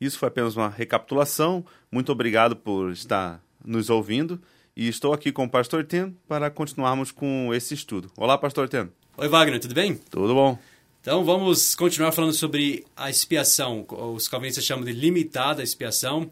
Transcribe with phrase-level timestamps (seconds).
[0.00, 1.64] Isso foi apenas uma recapitulação.
[1.92, 4.42] Muito obrigado por estar nos ouvindo
[4.76, 8.10] e estou aqui com o Pastor Ten para continuarmos com esse estudo.
[8.16, 8.88] Olá, Pastor Ten.
[9.16, 9.94] Oi, Wagner, tudo bem?
[9.94, 10.58] Tudo bom.
[11.08, 13.86] Então vamos continuar falando sobre a expiação.
[14.14, 16.30] Os calvinistas chamam de limitada expiação,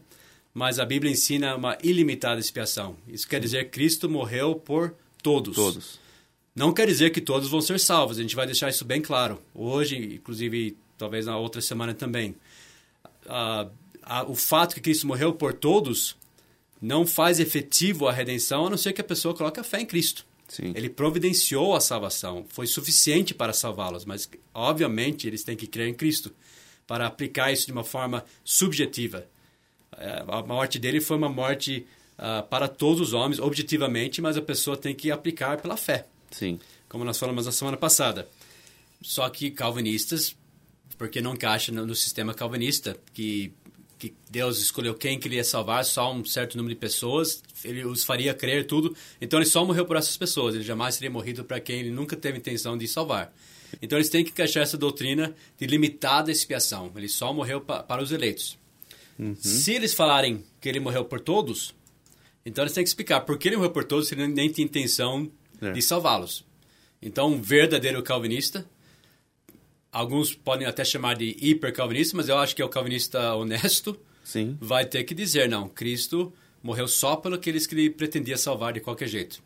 [0.53, 2.95] mas a Bíblia ensina uma ilimitada expiação.
[3.07, 5.55] Isso quer dizer que Cristo morreu por todos.
[5.55, 5.99] Todos.
[6.55, 8.19] Não quer dizer que todos vão ser salvos.
[8.19, 9.41] A gente vai deixar isso bem claro.
[9.51, 12.35] Hoje, inclusive, talvez na outra semana também.
[14.27, 16.15] O fato que Cristo morreu por todos
[16.79, 19.87] não faz efetivo a redenção, a não ser que a pessoa coloque a fé em
[19.87, 20.23] Cristo.
[20.47, 20.71] Sim.
[20.75, 25.93] Ele providenciou a salvação, foi suficiente para salvá-los, mas obviamente eles têm que crer em
[25.93, 26.33] Cristo
[26.85, 29.27] para aplicar isso de uma forma subjetiva.
[29.97, 31.85] É, a morte dele foi uma morte
[32.17, 36.05] uh, para todos os homens, objetivamente, mas a pessoa tem que aplicar pela fé.
[36.31, 36.59] Sim.
[36.87, 38.27] Como nós falamos na semana passada.
[39.01, 40.35] Só que calvinistas,
[40.97, 43.51] porque não encaixa no, no sistema calvinista, que
[43.97, 48.33] que Deus escolheu quem queria salvar, só um certo número de pessoas, ele os faria
[48.33, 48.95] crer tudo.
[49.19, 52.15] Então ele só morreu por essas pessoas, ele jamais teria morrido para quem ele nunca
[52.15, 53.33] teve intenção de salvar.
[53.81, 56.91] Então eles têm que encaixar essa doutrina de limitada expiação.
[56.95, 58.57] Ele só morreu pa para os eleitos.
[59.17, 59.35] Uhum.
[59.35, 61.73] Se eles falarem que ele morreu por todos,
[62.45, 64.65] então eles têm que explicar por que ele morreu por todos se ele nem tinha
[64.65, 65.29] intenção
[65.61, 65.71] é.
[65.71, 66.45] de salvá-los.
[67.01, 68.65] Então, um verdadeiro calvinista
[69.97, 73.99] alguns podem até chamar de hipercalvinista, mas eu acho que é o calvinista honesto.
[74.23, 74.55] Sim.
[74.61, 76.31] Vai ter que dizer, não, Cristo
[76.61, 79.41] morreu só pelo aqueles que ele pretendia salvar de qualquer jeito.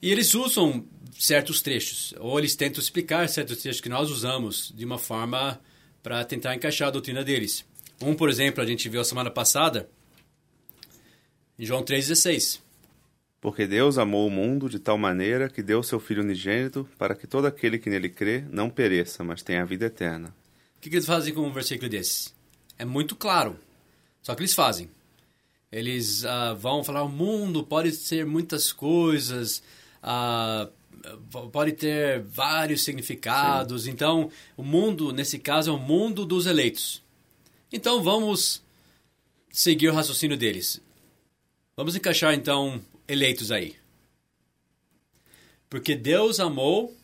[0.00, 0.84] E eles usam
[1.18, 5.58] certos trechos, ou eles tentam explicar certos trechos que nós usamos de uma forma
[6.02, 7.64] para tentar encaixar a doutrina deles.
[8.00, 9.88] Um, por exemplo, a gente viu a semana passada,
[11.58, 12.60] em João 3,16.
[13.42, 17.26] Porque Deus amou o mundo de tal maneira que deu seu Filho unigênito para que
[17.26, 20.28] todo aquele que nele crê não pereça, mas tenha a vida eterna.
[20.76, 22.30] O que, que eles fazem com um versículo desse?
[22.78, 23.58] É muito claro.
[24.22, 24.88] Só que eles fazem.
[25.72, 29.60] Eles uh, vão falar: o mundo pode ser muitas coisas,
[30.04, 30.70] uh,
[31.50, 33.84] pode ter vários significados.
[33.84, 33.90] Sim.
[33.90, 37.02] Então, o mundo, nesse caso, é o mundo dos eleitos.
[37.72, 38.62] Então, vamos
[39.50, 40.80] seguir o raciocínio deles.
[41.76, 43.76] Vamos encaixar, então, eleitos aí.
[45.70, 46.94] Porque Deus amou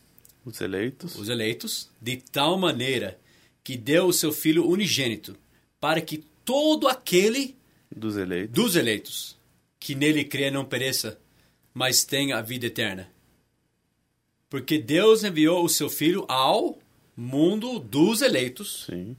[0.44, 1.16] os eleitos.
[1.16, 3.18] os eleitos de tal maneira
[3.64, 5.36] que deu o seu filho unigênito
[5.80, 7.56] para que todo aquele
[7.94, 9.38] dos eleitos, dos eleitos
[9.80, 11.18] que nele crê não pereça,
[11.72, 13.10] mas tenha a vida eterna.
[14.50, 16.78] Porque Deus enviou o seu filho ao
[17.16, 18.84] mundo dos eleitos.
[18.86, 19.16] Sim.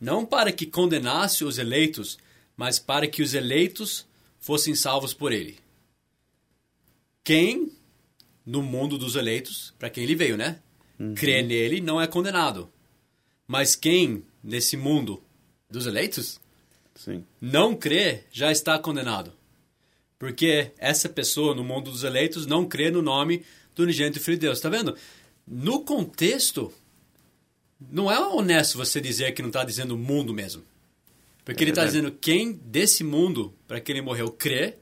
[0.00, 2.18] Não para que condenasse os eleitos,
[2.56, 4.07] mas para que os eleitos
[4.40, 5.58] fossem salvos por ele
[7.28, 7.70] quem
[8.46, 10.60] no mundo dos eleitos, para quem ele veio, né?
[10.98, 11.14] Uhum.
[11.14, 12.72] Crê nele não é condenado.
[13.46, 15.22] Mas quem nesse mundo
[15.68, 16.40] dos eleitos
[16.94, 17.22] Sim.
[17.38, 19.34] não crê já está condenado.
[20.18, 23.44] Porque essa pessoa no mundo dos eleitos não crê no nome
[23.74, 24.56] do unigênito Filho de Deus.
[24.56, 24.96] Está vendo?
[25.46, 26.72] No contexto,
[27.78, 30.62] não é honesto você dizer que não está dizendo o mundo mesmo.
[31.48, 34.76] Porque é ele está dizendo quem desse mundo, para que ele morreu, crê,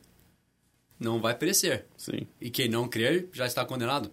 [0.99, 1.87] não vai perecer.
[1.97, 2.27] Sim.
[2.41, 4.11] E quem não crer já está condenado.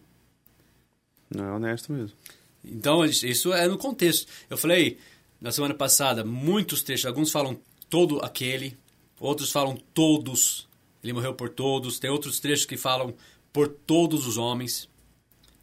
[1.36, 2.16] Não é honesto mesmo.
[2.64, 4.32] Então, isso é no contexto.
[4.52, 5.00] Eu falei
[5.42, 7.60] na semana passada, muitos trechos, alguns falam
[7.90, 8.78] todo aquele,
[9.20, 10.70] outros falam todos.
[11.04, 11.98] Ele morreu por todos.
[11.98, 13.16] Tem outros trechos que falam
[13.52, 14.88] por todos os homens.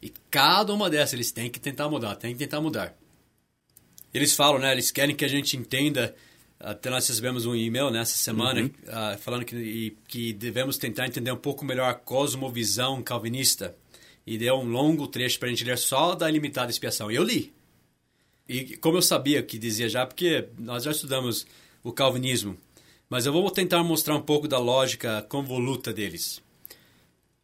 [0.01, 2.97] E cada uma dessas eles têm que tentar mudar, têm que tentar mudar.
[4.13, 4.73] Eles falam, né?
[4.73, 6.13] Eles querem que a gente entenda
[6.63, 8.67] até nós recebemos um e-mail nessa semana uhum.
[8.67, 13.75] uh, falando que, que devemos tentar entender um pouco melhor a cosmovisão calvinista.
[14.25, 17.11] E deu um longo trecho para a gente ler só da limitada expiação.
[17.11, 17.51] E eu li.
[18.47, 21.47] E como eu sabia que dizia já, porque nós já estudamos
[21.83, 22.55] o calvinismo.
[23.09, 26.37] Mas eu vou tentar mostrar um pouco da lógica convoluta deles.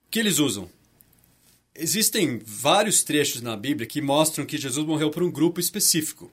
[0.05, 0.69] O que eles usam?
[1.73, 6.31] Existem vários trechos na Bíblia que mostram que Jesus morreu por um grupo específico.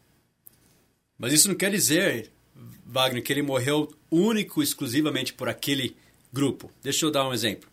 [1.19, 2.34] Mas isso não quer dizer
[2.95, 5.97] Wagner, que ele morreu único, exclusivamente por aquele
[6.33, 6.71] grupo.
[6.81, 7.69] Deixa eu dar um exemplo.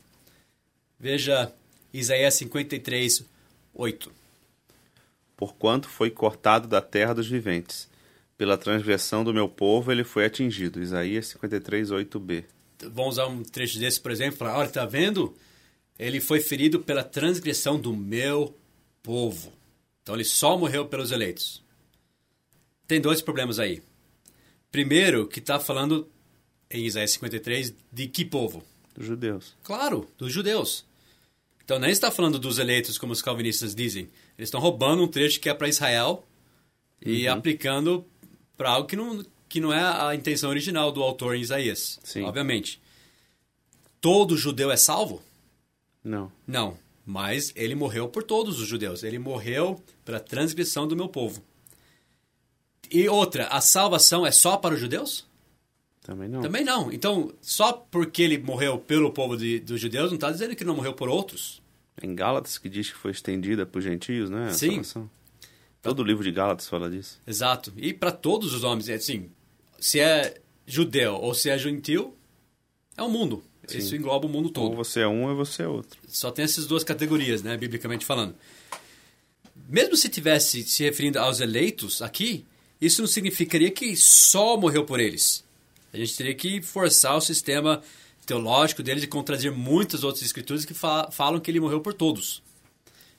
[0.99, 1.53] Veja
[1.93, 3.23] Isaías 53,
[3.71, 4.11] 8.
[5.37, 7.87] Porquanto foi cortado da terra dos viventes.
[8.35, 10.81] Pela transgressão do meu povo ele foi atingido.
[10.81, 12.43] Isaías 53, 8b.
[12.91, 15.35] Vamos usar um trecho desse, por exemplo, falar, olha, tá vendo?
[15.99, 18.57] Ele foi ferido pela transgressão do meu
[19.03, 19.53] povo.
[20.01, 21.63] Então ele só morreu pelos eleitos.
[22.87, 23.83] Tem dois problemas aí.
[24.71, 26.07] Primeiro, que está falando
[26.69, 28.63] em Isaías 53 de que povo?
[28.95, 29.55] Dos judeus.
[29.63, 30.85] Claro, dos judeus.
[31.63, 34.03] Então nem está falando dos eleitos, como os calvinistas dizem.
[34.37, 36.25] Eles estão roubando um trecho que é para Israel
[37.01, 37.33] e Uhum.
[37.33, 38.05] aplicando
[38.57, 41.99] para algo que não, que não é a intenção original do autor em Isaías.
[42.03, 42.23] Sim.
[42.23, 42.81] Obviamente.
[43.99, 45.21] Todo judeu é salvo?
[46.03, 46.31] Não.
[46.47, 46.77] Não.
[47.05, 49.03] Mas ele morreu por todos os judeus.
[49.03, 51.43] Ele morreu pela transgressão do meu povo.
[52.91, 55.25] E outra, a salvação é só para os judeus?
[56.01, 56.41] Também não.
[56.41, 56.91] Também não.
[56.91, 60.75] Então, só porque ele morreu pelo povo de- dos judeus, não está dizendo que não
[60.75, 61.61] morreu por outros.
[62.01, 64.47] Em Gálatas que diz que foi estendida para os gentios, né?
[64.47, 64.69] a Sim.
[64.69, 65.09] salvação.
[65.81, 67.19] Todo o livro de Gálatas fala disso.
[67.25, 67.71] Exato.
[67.77, 69.29] E para todos os homens, é assim,
[69.79, 72.15] se é judeu ou se é gentil,
[72.97, 73.43] é o mundo.
[73.73, 74.75] Isso engloba o mundo Ou todo.
[74.75, 75.97] você é um ou você é outro.
[76.07, 78.35] Só tem essas duas categorias, né, biblicamente falando.
[79.69, 82.45] Mesmo se tivesse se referindo aos eleitos aqui,
[82.81, 85.43] isso não significaria que só morreu por eles.
[85.93, 87.81] A gente teria que forçar o sistema
[88.25, 92.41] teológico deles e contradizer muitas outras escrituras que fa falam que ele morreu por todos.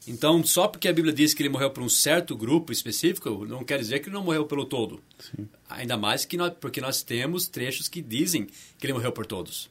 [0.07, 3.63] Então, só porque a Bíblia diz que ele morreu por um certo grupo específico, não
[3.63, 5.01] quer dizer que ele não morreu pelo todo.
[5.19, 5.49] Sim.
[5.71, 8.47] Ainda mais que nós, porque nós temos trechos que dizem
[8.79, 9.71] que ele morreu por todos.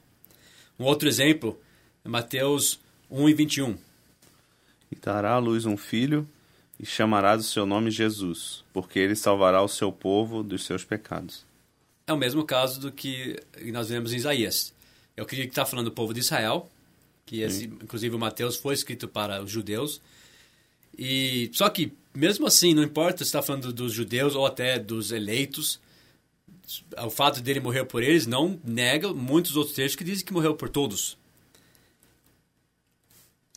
[0.79, 1.59] Um outro exemplo
[2.05, 2.79] é Mateus
[3.09, 3.77] 1 e 21.
[4.89, 6.27] E dará à luz um filho,
[6.81, 11.45] e chamarás o seu nome Jesus, porque ele salvará o seu povo dos seus pecados.
[12.07, 14.74] É o mesmo caso do que nós vemos em Isaías.
[15.16, 16.68] Eu acredito que está falando do povo de Israel,
[17.24, 20.01] que esse, inclusive o Mateus foi escrito para os judeus.
[20.98, 25.12] E só que mesmo assim, não importa se está falando dos judeus ou até dos
[25.12, 25.80] eleitos,
[26.98, 30.56] o fato dele morrer por eles não nega muitos outros textos que dizem que morreu
[30.56, 31.16] por todos.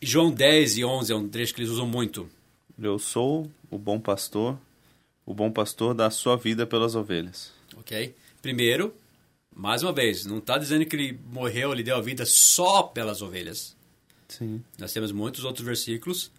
[0.03, 2.29] João 10 e 11 é um trecho que eles usam muito.
[2.81, 4.59] Eu sou o bom pastor,
[5.25, 7.53] o bom pastor dá a sua vida pelas ovelhas.
[7.76, 8.15] Ok?
[8.43, 8.94] Primeiro,
[9.55, 13.23] mais uma vez, não está dizendo que ele morreu, ele deu a vida só pelas
[13.23, 13.76] ovelhas.
[14.29, 14.62] Sim.
[14.79, 16.31] Nós temos muitos outros versículos.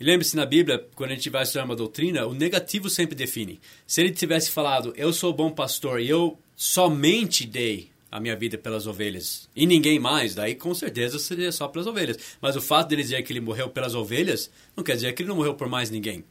[0.00, 3.60] E lembre-se, na Bíblia, quando a gente vai estudar uma doutrina, o negativo sempre define.
[3.86, 8.36] Se ele tivesse falado, eu sou o bom pastor e eu somente dei a minha
[8.36, 12.18] vida pelas ovelhas e ninguém mais, daí com certeza seria só pelas ovelhas.
[12.42, 15.30] Mas o fato dele dizer que ele morreu pelas ovelhas não quer dizer que ele
[15.30, 16.22] não morreu por mais ninguém.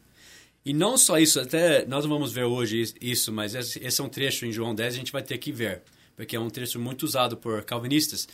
[0.63, 4.45] E não só isso, até nós vamos ver hoje isso, mas esse, é um trecho
[4.45, 5.81] em João 10 a gente vai ter que ver,
[6.15, 8.27] porque é um trecho muito usado por calvinistas.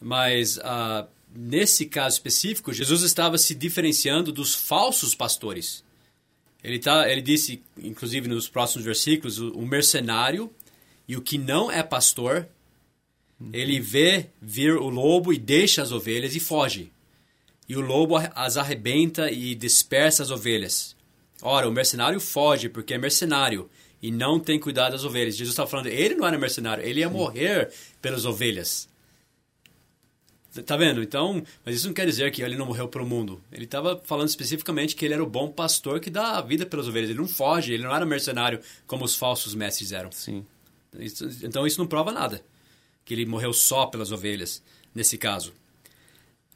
[0.00, 5.84] Mas ah, nesse caso específico, Jesus estava se diferenciando dos falsos pastores.
[6.64, 10.50] Ele, tá, ele disse, inclusive nos próximos versículos, o mercenário
[11.06, 12.48] e o que não é pastor,
[13.52, 16.90] ele vê vir o lobo e deixa as ovelhas e foge.
[17.68, 20.96] E o lobo as arrebenta e dispersa as ovelhas.
[21.42, 23.68] Ora, o mercenário foge porque é mercenário
[24.00, 25.36] e não tem cuidado das ovelhas.
[25.36, 28.88] Jesus está falando, ele não era mercenário, ele ia morrer pelas ovelhas.
[30.64, 31.02] Tá vendo?
[31.02, 33.42] Então, mas isso não quer dizer que ele não morreu pelo mundo.
[33.52, 36.88] Ele estava falando especificamente que ele era o bom pastor que dá a vida pelas
[36.88, 37.10] ovelhas.
[37.10, 40.10] Ele não foge, ele não era mercenário como os falsos mestres eram.
[40.12, 40.46] Sim.
[40.98, 42.42] Isso- então isso não prova nada.
[43.06, 44.62] Que ele morreu só pelas ovelhas,
[44.94, 45.54] nesse caso.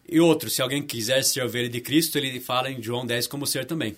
[0.07, 3.47] E outro, se alguém quiser ser ovelha de Cristo, ele fala em João 10 como
[3.47, 3.97] ser também.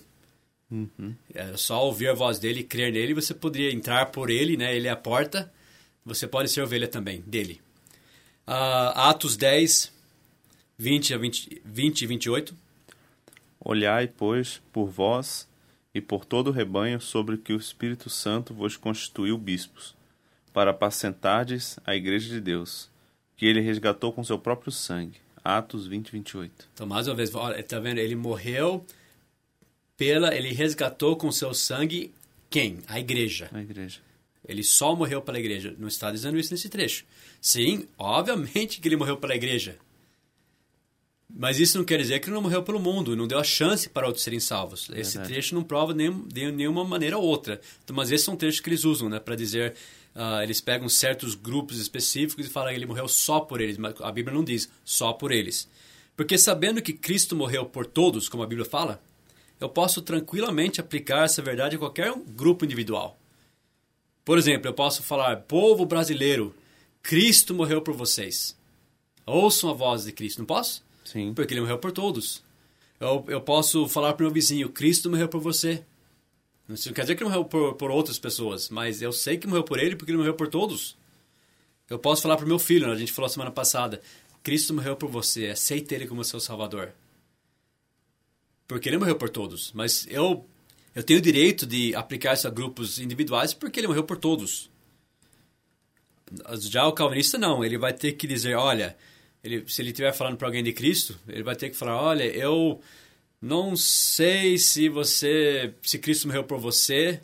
[1.35, 4.76] É só ouvir a voz dele crer nele, você poderia entrar por ele, né?
[4.76, 5.52] Ele é a porta,
[6.04, 7.61] você pode ser ovelha também, dele.
[8.47, 9.92] Ah, Atos 10,
[10.78, 12.56] 20 a 20, 20 e 28.
[13.61, 15.49] Olhai, pois, por vós
[15.94, 19.94] e por todo o rebanho sobre que o Espírito Santo vos constituiu bispos,
[20.52, 22.90] para apacentardes a igreja de Deus,
[23.37, 25.21] que ele resgatou com seu próprio sangue.
[25.44, 26.68] Atos 20, 28.
[26.75, 27.99] Então, mais uma vez, olha, tá vendo?
[27.99, 28.87] Ele morreu
[29.97, 30.35] pela.
[30.35, 32.12] Ele resgatou com seu sangue
[32.49, 32.78] quem?
[32.87, 33.49] A igreja.
[33.52, 34.00] A igreja.
[34.47, 35.75] Ele só morreu pela igreja.
[35.78, 37.04] Não está dizendo isso nesse trecho.
[37.40, 39.78] Sim, obviamente que ele morreu pela igreja.
[41.35, 43.88] Mas isso não quer dizer que ele não morreu pelo mundo, não deu a chance
[43.88, 44.90] para outros serem salvos.
[44.90, 45.32] Esse Verdade.
[45.32, 47.59] trecho não prova nenhum, de nenhuma maneira ou outra.
[47.82, 49.75] Então, mas esses são trechos que eles usam, né, para dizer,
[50.14, 53.95] ah, eles pegam certos grupos específicos e falam que ele morreu só por eles, mas
[54.00, 55.69] a Bíblia não diz só por eles.
[56.16, 59.02] Porque sabendo que Cristo morreu por todos, como a Bíblia fala,
[59.59, 63.19] eu posso tranquilamente aplicar essa verdade a qualquer grupo individual.
[64.25, 66.54] Por exemplo, eu posso falar, povo brasileiro,
[67.02, 68.57] Cristo morreu por vocês.
[69.26, 70.85] Ouçam a voz de Cristo, não posso?
[71.04, 71.33] Sim.
[71.35, 72.42] Porque ele morreu por todos.
[73.00, 75.83] Eu, eu posso falar para o meu vizinho, Cristo morreu por você.
[76.73, 79.79] Não quer dizer que morreu por, por outras pessoas, mas eu sei que morreu por
[79.79, 80.97] ele porque ele morreu por todos.
[81.88, 84.00] Eu posso falar para o meu filho, a gente falou semana passada,
[84.43, 86.93] Cristo morreu por você, aceite ele como seu salvador.
[88.67, 90.47] Porque ele morreu por todos, mas eu
[90.95, 94.71] eu tenho o direito de aplicar isso a grupos individuais porque ele morreu por todos.
[96.61, 98.97] Já o calvinista não, ele vai ter que dizer, olha,
[99.43, 102.25] ele, se ele estiver falando para alguém de Cristo, ele vai ter que falar, olha,
[102.25, 102.81] eu
[103.43, 107.21] não sei se você, se Cristo morreu por você,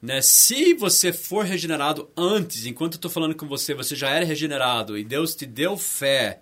[0.00, 0.22] né?
[0.22, 4.96] Se você for regenerado antes, enquanto eu estou falando com você, você já era regenerado
[4.96, 6.40] e Deus te deu fé,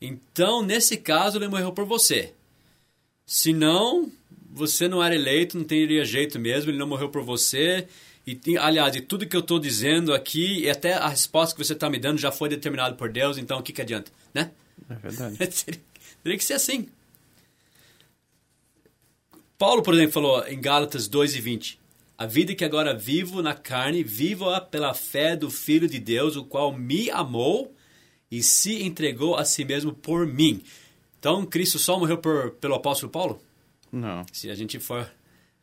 [0.00, 2.32] então nesse caso ele morreu por você.
[3.26, 4.10] Se não,
[4.48, 7.88] você não era eleito, não teria jeito mesmo, ele não morreu por você.
[8.26, 11.72] E, aliás, e tudo que eu estou dizendo aqui, e até a resposta que você
[11.72, 14.52] está me dando já foi determinado por Deus, então o que, que adianta, né?
[14.88, 15.36] É verdade.
[16.22, 16.88] teria que ser assim.
[19.60, 21.78] Paulo, por exemplo, falou em Gálatas 2 e 20,
[22.16, 26.46] a vida que agora vivo na carne, vivo-a pela fé do Filho de Deus, o
[26.46, 27.70] qual me amou
[28.30, 30.62] e se entregou a si mesmo por mim.
[31.18, 33.38] Então, Cristo só morreu por, pelo apóstolo Paulo?
[33.92, 34.24] Não.
[34.32, 35.06] Se a gente for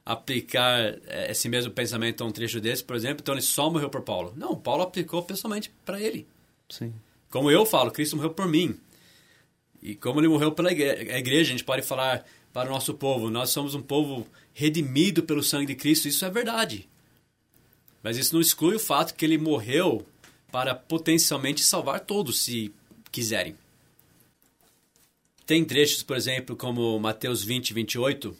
[0.05, 3.89] aplicar eh, esse mesmo pensamento a um trecho desse, por exemplo, então ele só morreu
[3.89, 4.31] por Paulo.
[4.37, 6.27] Não, Paulo aplicou pessoalmente para ele.
[6.69, 6.93] Sim.
[7.31, 8.77] Como eu falo, Cristo morreu por mim.
[9.81, 13.49] E como ele morreu pela igreja, a gente pode falar para o nosso povo, nós
[13.51, 16.89] somos um povo redimido pelo sangue de Cristo, isso é verdade.
[18.01, 20.05] Mas isso não exclui o fato que ele morreu
[20.51, 22.73] para potencialmente salvar todos, se
[23.11, 23.55] quiserem.
[25.45, 28.35] Tem trechos, por exemplo, como Mateus 20, 28,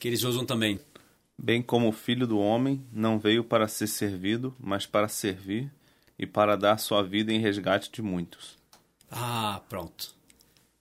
[0.00, 0.80] que eles usam também.
[1.36, 5.70] Bem como o filho do homem não veio para ser servido, mas para servir
[6.18, 8.56] e para dar sua vida em resgate de muitos.
[9.16, 10.12] Ah, pronto.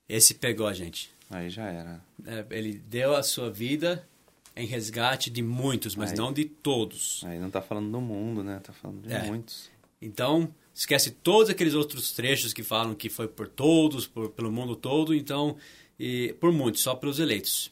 [0.09, 1.11] Esse pegou a gente.
[1.29, 2.03] Aí já era.
[2.25, 4.07] É, ele deu a sua vida
[4.55, 7.21] em resgate de muitos, mas Aí- não de todos.
[7.25, 8.59] Aí não tá falando do mundo, né?
[8.63, 9.23] Tá falando de É.
[9.23, 9.69] muitos.
[10.01, 14.75] Então, esquece todos aqueles outros trechos que falam que foi por todos, por, pelo mundo
[14.75, 15.55] todo, então,
[15.99, 17.71] e por muitos, só pelos eleitos.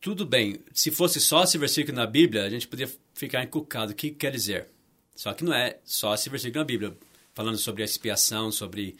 [0.00, 3.92] Tudo bem, se fosse só esse versículo na Bíblia, a gente poderia ficar encucado.
[3.92, 4.68] O que quer dizer?
[5.14, 6.96] Só que não é só esse versículo na Bíblia,
[7.34, 8.96] falando sobre a expiação, sobre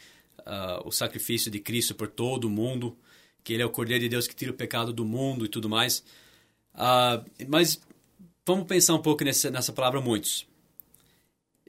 [0.50, 2.96] ah, o sacrifício de Cristo por todo o mundo,
[3.44, 5.68] que ele é o Cordeiro de Deus que tira o pecado do mundo e tudo
[5.68, 6.02] mais.
[6.74, 7.80] Ah, mas
[8.44, 10.44] vamos pensar um pouco nessa, nessa palavra muitos.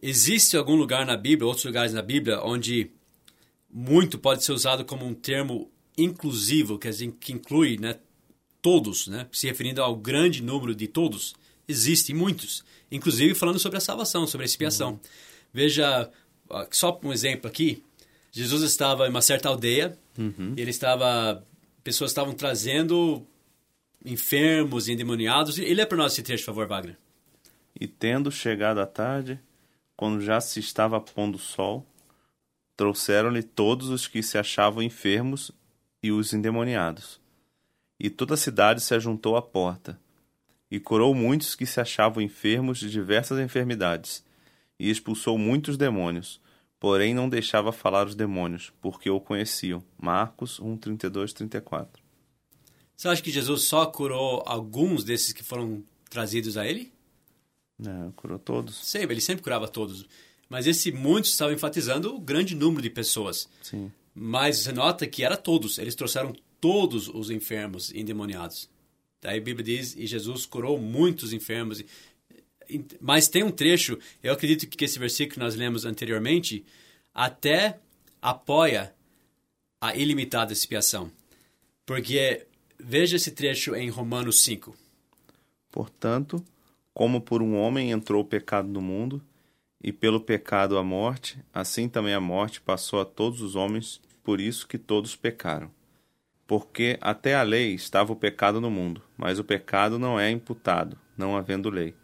[0.01, 2.89] Existe algum lugar na Bíblia, outros lugares na Bíblia, onde
[3.69, 8.00] muito pode ser usado como um termo inclusivo, quer dizer, que inclui né,
[8.63, 11.35] todos, né, se referindo ao grande número de todos?
[11.67, 15.00] Existem muitos, inclusive falando sobre a salvação, sobre a expiação.
[15.53, 16.09] Veja,
[16.50, 17.83] ó, só um exemplo aqui,
[18.31, 19.97] Jesus estava em uma certa aldeia,
[20.57, 21.45] e ele estava,
[21.83, 23.25] pessoas estavam trazendo
[24.05, 25.57] enfermos e endemoniados.
[25.57, 26.97] E lê para nós esse trecho, por favor, Wagner.
[27.79, 29.39] E tendo chegado a tarde,
[29.95, 31.85] quando já se estava pondo o sol,
[32.75, 35.51] trouxeram-lhe todos os que se achavam enfermos
[36.01, 37.19] e os endemoniados.
[38.00, 40.00] E toda a cidade se ajuntou à porta,
[40.69, 44.23] e curou muitos que se achavam enfermos de diversas enfermidades,
[44.79, 46.41] e expulsou muitos demônios,
[46.81, 49.83] porém não deixava falar os demônios, porque o conheciam.
[50.01, 52.01] Marcos 1, 32, 34.
[52.97, 56.91] Você acha que Jesus só curou alguns desses que foram trazidos a ele?
[57.79, 58.75] É, curou todos.
[58.77, 60.07] Sempre, ele sempre curava todos.
[60.50, 63.47] Mas esse muitos estava enfatizando o grande número de pessoas.
[63.61, 63.91] Sim.
[64.13, 65.77] Mas você nota que era todos.
[65.77, 68.67] Eles trouxeram todos os enfermos endemoniados.
[69.21, 71.83] Daí a Bíblia diz, e Jesus curou muitos enfermos.
[73.00, 76.66] Mas tem um trecho, eu acredito que esse versículo que nós lemos anteriormente,
[77.13, 77.80] até
[78.22, 78.94] apoia
[79.82, 81.12] a ilimitada expiação.
[81.86, 82.46] Porque
[82.80, 84.75] veja esse trecho em Romanos 5.
[85.72, 86.44] Portanto,
[86.94, 89.22] como por um homem entrou o pecado no mundo,
[89.84, 94.40] e pelo pecado a morte, assim também a morte passou a todos os homens, por
[94.40, 95.72] isso que todos pecaram.
[96.46, 101.00] Porque até a lei estava o pecado no mundo, mas o pecado não é imputado,
[101.18, 101.96] não havendo lei.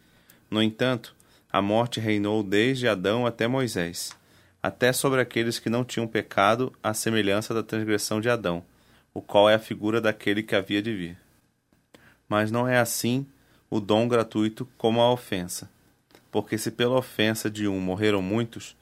[0.50, 1.16] No entanto,
[1.51, 4.16] a morte reinou desde Adão até Moisés,
[4.62, 8.63] até sobre aqueles que não tinham pecado, à semelhança da transgressão de Adão,
[9.13, 11.18] o qual é a figura daquele que havia de vir.
[12.30, 13.25] Mas não é assim
[13.70, 15.70] o dom gratuito como a ofensa.
[16.32, 18.75] Porque se pela ofensa de um morreram muitos,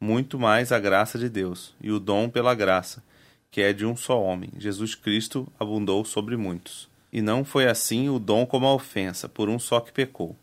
[0.00, 3.02] muito mais a graça de Deus, e o dom pela graça,
[3.50, 6.88] que é de um só homem, Jesus Cristo, abundou sobre muitos.
[7.12, 10.36] E não foi assim o dom como a ofensa, por um só que pecou.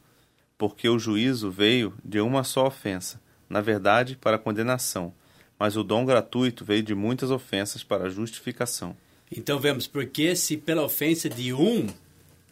[0.61, 5.11] Porque o juízo veio de uma só ofensa, na verdade, para condenação,
[5.57, 8.95] mas o dom gratuito veio de muitas ofensas para justificação.
[9.35, 11.87] Então vemos porque se pela ofensa de um,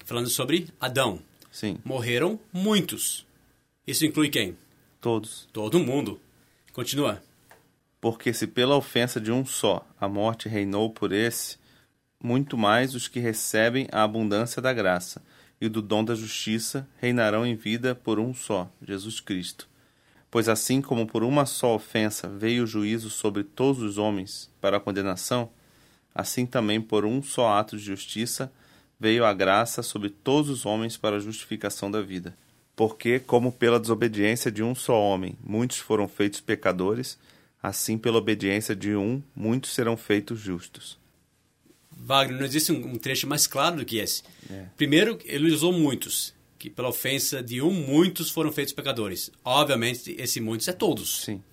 [0.06, 1.20] falando sobre Adão,
[1.52, 3.28] Sim, morreram muitos.
[3.86, 4.58] Isso inclui quem?
[5.00, 5.48] todos.
[5.54, 6.20] Todo mundo.
[6.74, 7.22] Continua.
[8.02, 11.60] Porque se pela ofensa de um só a morte reinou por esse,
[12.20, 15.22] muito mais os que recebem a abundância da graça
[15.62, 19.68] e do dom da justiça reinarão em vida por um só, Jesus Cristo.
[20.32, 24.78] Pois assim como por uma só ofensa veio o juízo sobre todos os homens para
[24.78, 25.50] a condenação,
[26.14, 28.52] assim também por um só ato de justiça
[29.00, 32.38] veio a graça sobre todos os homens para a justificação da vida.
[32.76, 37.18] Porque, como pela desobediência de um só homem muitos foram feitos pecadores,
[37.62, 40.98] assim pela obediência de um muitos serão feitos justos.
[42.02, 44.24] Wagner, não existe um, um trecho mais claro do que esse.
[44.50, 44.66] É.
[44.78, 49.30] Primeiro, ele usou muitos, que pela ofensa de um, muitos foram feitos pecadores.
[49.44, 51.24] Obviamente, esse muitos é todos.
[51.26, 51.44] Sim,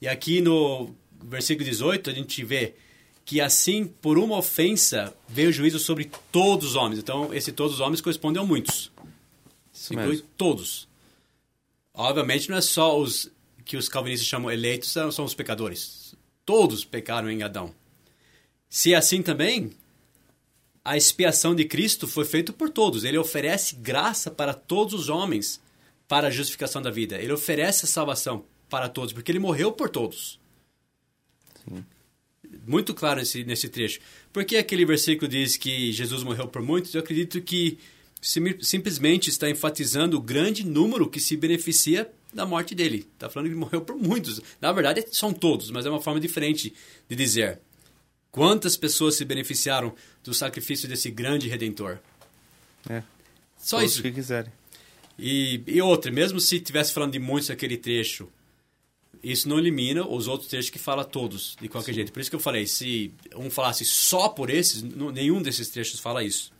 [0.00, 2.74] E aqui no versículo 18, a gente vê
[3.24, 7.00] que assim, por uma ofensa, veio o juízo sobre todos os homens.
[7.00, 8.92] Então, esse todos os homens corresponde a muitos.
[9.72, 10.26] isso inclui mesmo.
[10.36, 10.86] todos.
[11.92, 13.30] Obviamente, não é só os
[13.64, 16.14] que os calvinistas chamam eleitos, são, são os pecadores.
[16.44, 17.74] Todos pecaram em Adão.
[18.68, 19.72] Se é assim também,
[20.88, 23.04] a expiação de Cristo foi feita por todos.
[23.04, 25.60] Ele oferece graça para todos os homens
[26.06, 27.16] para a justificação da vida.
[27.20, 30.38] Ele oferece a salvação para todos, porque ele morreu por todos.
[32.66, 34.00] Muito claro nesse, nesse trecho.
[34.32, 37.78] Porque aquele versículo diz que Jesus morreu por muitos, eu acredito que
[38.20, 43.08] sim- simplesmente está enfatizando o grande número que se beneficia da morte dele.
[43.14, 44.40] Está falando que ele morreu por muitos.
[44.60, 46.72] Na verdade, são todos, mas é uma forma diferente
[47.08, 47.60] de dizer.
[48.36, 51.98] Quantas pessoas se beneficiaram do sacrifício desse grande redentor?
[52.86, 53.02] É,
[53.56, 54.02] Só todos isso.
[54.02, 54.52] que quiserem.
[55.18, 58.28] E, e outra, mesmo se estivesse falando de muitos aquele trecho,
[59.22, 62.12] isso não elimina os outros trechos que fala todos, de qualquer jeito.
[62.12, 66.22] Por isso que eu falei, se um falasse só por esses, nenhum desses trechos fala
[66.22, 66.52] isso.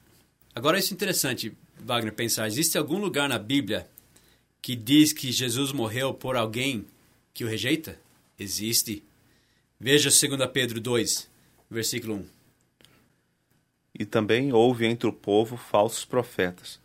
[0.55, 2.47] Agora, isso é interessante, Wagner, pensar.
[2.47, 3.87] Existe algum lugar na Bíblia
[4.63, 6.87] que diz que Jesus morreu por alguém
[7.35, 8.01] que o rejeita?
[8.39, 9.05] Existe.
[9.79, 11.36] Veja 2 Pedro 2,
[11.71, 12.27] versículo 1.
[13.99, 16.79] E também houve entre o povo falsos profetas,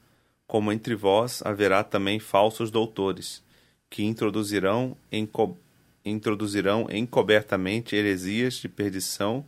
[0.47, 3.43] como entre vós haverá também falsos doutores,
[3.89, 5.57] que introduzirão, enco
[6.03, 9.45] introduzirão encobertamente heresias de perdição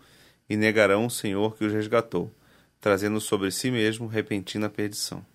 [0.48, 2.32] e negarão o Senhor que os resgatou,
[2.80, 5.26] trazendo sobre si mesmo repentina perdição.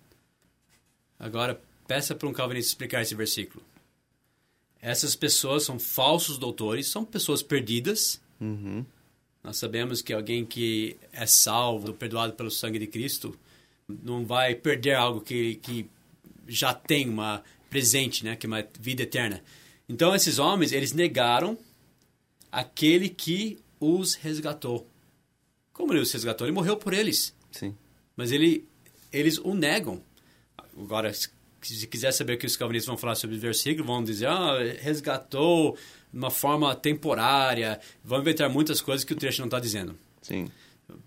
[1.19, 3.61] Agora, peça para um calvinista explicar esse versículo.
[4.81, 8.21] Essas pessoas são falsos doutores, são pessoas perdidas.
[8.39, 8.85] Uhum.
[9.49, 13.35] Nós sabemos que alguém que é salvo, perdoado pelo sangue de Cristo,
[13.87, 15.89] não vai perder algo que, que
[16.47, 19.43] já tem uma presente, né, que é uma vida eterna.
[19.89, 21.57] Então, esses homens, eles negaram
[22.51, 24.87] aquele que os resgatou.
[25.73, 26.45] Como ele os resgatou?
[26.45, 27.33] Ele morreu por eles.
[27.51, 27.75] Sim.
[28.15, 28.67] Mas ele,
[29.11, 29.99] eles o negam.
[30.77, 31.11] Agora,
[31.61, 34.27] se se quiser saber o que os calvinistas vão falar sobre o versículo, vão dizer,
[34.27, 35.75] ah, resgatou
[36.11, 37.79] de uma forma temporária.
[38.03, 39.97] Vão inventar muitas coisas que o trecho não está dizendo.
[40.21, 40.49] Sim.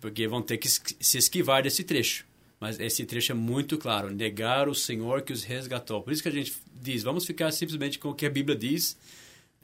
[0.00, 2.24] Porque vão ter que se esquivar desse trecho.
[2.60, 4.10] Mas esse trecho é muito claro.
[4.10, 6.00] Negar o Senhor que os resgatou.
[6.02, 8.96] Por isso que a gente diz, vamos ficar simplesmente com o que a Bíblia diz,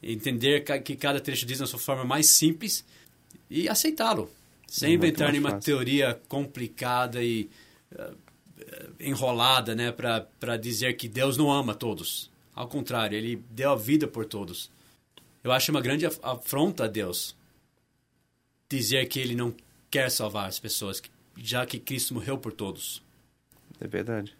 [0.02, 2.84] entender que cada trecho diz na sua forma mais simples
[3.48, 4.28] e aceitá-lo.
[4.66, 5.64] Sem É inventar nenhuma fácil.
[5.76, 7.48] teoria complicada e
[7.96, 8.10] eh,
[9.00, 12.30] enrolada, né, para dizer que Deus não ama todos.
[12.54, 14.70] Ao contrário, ele deu a vida por todos.
[15.44, 17.36] Eu acho uma grande af- afronta a Deus
[18.68, 19.54] dizer que ele não
[19.90, 21.02] quer salvar as pessoas,
[21.36, 23.02] já que Cristo morreu por todos.
[23.80, 24.34] É verdade.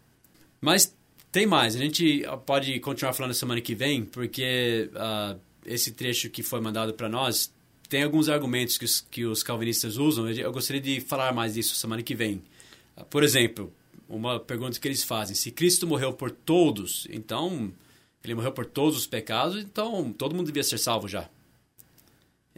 [0.61, 0.95] Mas
[1.31, 6.29] tem mais, a gente ah, pode continuar falando semana que vem, porque ah, esse trecho
[6.29, 7.53] que foi mandado para nós
[7.89, 10.29] tem alguns argumentos que os, que os calvinistas usam.
[10.29, 12.43] Eu, eu gostaria de falar mais disso semana que vem.
[12.97, 13.73] Ah, Por exemplo,
[14.09, 17.73] uma pergunta que eles fazem: se Cristo morreu por todos, então
[18.25, 21.29] ele morreu por todos os pecados, então todo mundo devia ser salvo já.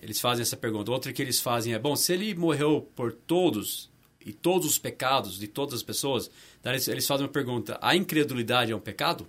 [0.01, 0.91] Eles fazem essa pergunta.
[0.91, 3.91] Outra que eles fazem é: bom, se ele morreu por todos
[4.25, 6.31] e todos os pecados de todas as pessoas,
[6.63, 9.27] daí eles, eles fazem uma pergunta: a incredulidade é um pecado?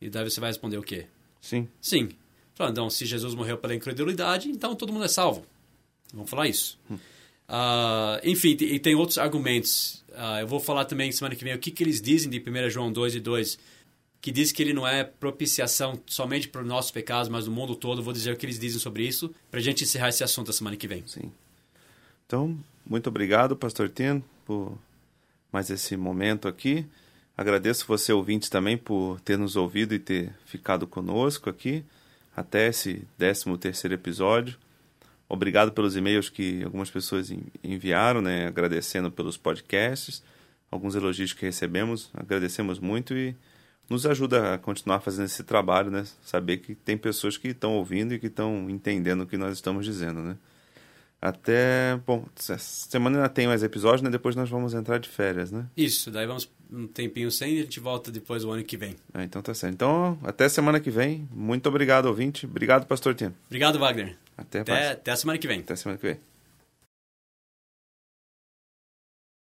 [0.00, 1.06] E daí você vai responder o quê?
[1.40, 1.68] Sim.
[1.80, 2.08] Sim.
[2.58, 5.46] Então, se Jesus morreu pela incredulidade, então todo mundo é salvo.
[6.12, 6.78] Vamos falar isso.
[7.52, 10.04] Ah, enfim, e tem outros argumentos.
[10.14, 12.70] Ah, eu vou falar também semana que vem o que, que eles dizem de 1
[12.70, 13.58] João 2 e 2,
[14.20, 17.74] que diz que ele não é propiciação somente para os nossos pecados, mas do mundo
[17.74, 18.04] todo.
[18.04, 20.52] Vou dizer o que eles dizem sobre isso, para a gente encerrar esse assunto a
[20.52, 21.02] semana que vem.
[21.08, 21.32] Sim.
[22.24, 24.78] Então, muito obrigado, Pastor Tino, por
[25.52, 26.86] mais esse momento aqui.
[27.36, 31.82] Agradeço você, ouvinte, também, por ter nos ouvido e ter ficado conosco aqui
[32.36, 34.56] até esse 13 terceiro episódio.
[35.32, 40.24] Obrigado pelos e-mails que algumas pessoas enviaram, né, agradecendo pelos podcasts,
[40.68, 43.36] alguns elogios que recebemos, agradecemos muito e
[43.88, 46.04] nos ajuda a continuar fazendo esse trabalho, né?
[46.24, 49.86] Saber que tem pessoas que estão ouvindo e que estão entendendo o que nós estamos
[49.86, 50.36] dizendo, né?
[51.22, 54.10] Até, bom, semana ainda tem mais episódios, né?
[54.10, 55.66] Depois nós vamos entrar de férias, né?
[55.76, 58.96] Isso, daí vamos um tempinho sem e a gente volta depois o ano que vem.
[59.12, 59.74] Ah, então tá certo.
[59.74, 61.28] Então, até semana que vem.
[61.30, 62.46] Muito obrigado, ouvinte.
[62.46, 63.34] Obrigado, pastor Tino.
[63.46, 64.16] Obrigado, Wagner.
[64.40, 65.30] At det, er faktisk, det, det er som.
[65.68, 65.98] Det er som.